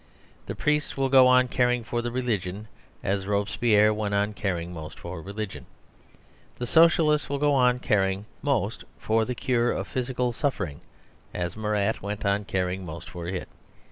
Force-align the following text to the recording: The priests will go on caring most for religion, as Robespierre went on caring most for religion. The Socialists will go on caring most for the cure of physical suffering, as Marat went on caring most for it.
The 0.47 0.55
priests 0.55 0.97
will 0.97 1.09
go 1.09 1.27
on 1.27 1.47
caring 1.47 1.81
most 1.81 1.87
for 1.89 2.01
religion, 2.01 2.67
as 3.03 3.27
Robespierre 3.27 3.93
went 3.93 4.15
on 4.15 4.33
caring 4.33 4.73
most 4.73 4.97
for 4.97 5.21
religion. 5.21 5.67
The 6.57 6.65
Socialists 6.65 7.29
will 7.29 7.37
go 7.37 7.53
on 7.53 7.77
caring 7.77 8.25
most 8.41 8.83
for 8.97 9.25
the 9.25 9.35
cure 9.35 9.71
of 9.71 9.87
physical 9.87 10.31
suffering, 10.31 10.81
as 11.35 11.55
Marat 11.55 12.01
went 12.01 12.25
on 12.25 12.45
caring 12.45 12.83
most 12.83 13.11
for 13.11 13.27
it. 13.27 13.47